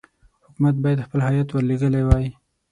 [0.45, 2.25] حکومت باید خپل هیات ورلېږلی وای.